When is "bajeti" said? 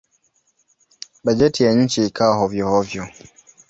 1.23-1.63